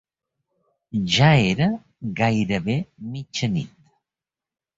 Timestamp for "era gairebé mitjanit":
1.49-3.77